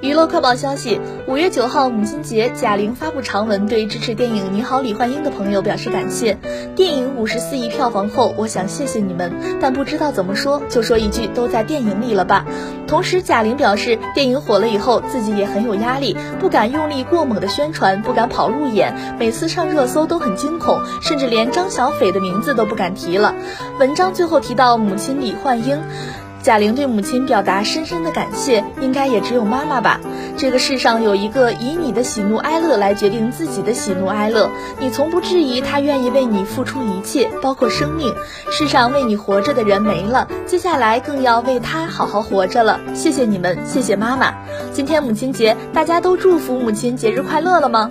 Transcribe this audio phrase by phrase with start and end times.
[0.00, 6.36] 娱乐快报消息：五月九号母亲节，贾玲发布长文，对支持电影《你好，李焕英》的朋友表示感谢。
[6.76, 12.44] 电影五十四亿票房后，我想谢谢你们，但不知道怎么说，就说一句都在电影里了吧。
[12.86, 23.34] 同时，贾玲表示，电影火了以后，自己也很有压力，不敢用力过猛的宣传，不敢跑路演，每次上热搜都很惊恐，甚至连张小斐的名字都不敢提了。
[23.78, 25.80] 文章最后提到母亲李焕英。
[26.44, 29.98] 贾玲对母亲表达深深的感谢，应该也只有妈妈吧。
[30.36, 38.14] 这个世上有一个以你的喜怒哀乐来决定自己的喜怒哀乐，你从不质疑他愿意为你付出一切，包括生命。
[38.50, 42.78] 世上为你活着的人没了，接下来更要为他好好活着了。
[42.94, 44.34] 谢谢你们，谢谢妈妈。
[44.70, 47.90] 今天母亲节，大家都祝福母亲节日快乐了吗？